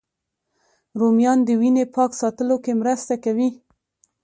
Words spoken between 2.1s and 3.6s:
ساتلو کې مرسته کوي